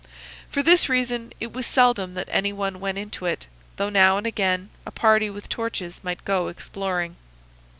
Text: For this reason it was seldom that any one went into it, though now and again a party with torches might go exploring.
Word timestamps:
For 0.49 0.63
this 0.63 0.89
reason 0.89 1.31
it 1.39 1.53
was 1.53 1.67
seldom 1.67 2.15
that 2.15 2.27
any 2.31 2.51
one 2.51 2.79
went 2.79 2.97
into 2.97 3.27
it, 3.27 3.45
though 3.75 3.91
now 3.91 4.17
and 4.17 4.25
again 4.25 4.71
a 4.83 4.89
party 4.89 5.29
with 5.29 5.47
torches 5.47 6.03
might 6.03 6.25
go 6.25 6.47
exploring. 6.47 7.17